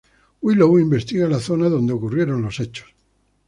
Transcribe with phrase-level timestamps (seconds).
[0.41, 2.91] Willow investiga la zona donde ocurrieron los hechos.